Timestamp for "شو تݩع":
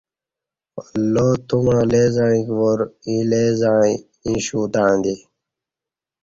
4.45-4.95